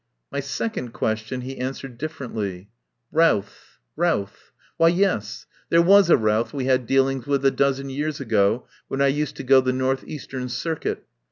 [0.31, 2.69] My second question he answered differ ently.
[3.11, 3.77] "Routh!
[3.95, 4.51] Routh!
[4.77, 8.99] Why, yes, there was a Routh we had dealings with a dozen years ago, when
[8.99, 11.05] I used to go the North Eastern circuit.